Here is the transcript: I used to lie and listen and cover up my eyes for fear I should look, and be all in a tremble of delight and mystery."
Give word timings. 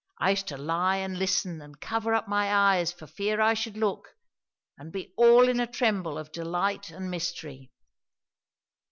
I 0.17 0.31
used 0.31 0.47
to 0.47 0.57
lie 0.57 0.95
and 0.95 1.19
listen 1.19 1.61
and 1.61 1.79
cover 1.79 2.15
up 2.15 2.27
my 2.27 2.51
eyes 2.51 2.91
for 2.91 3.05
fear 3.05 3.39
I 3.39 3.53
should 3.53 3.77
look, 3.77 4.15
and 4.75 4.91
be 4.91 5.13
all 5.15 5.47
in 5.47 5.59
a 5.59 5.67
tremble 5.67 6.17
of 6.17 6.31
delight 6.31 6.89
and 6.89 7.11
mystery." 7.11 7.69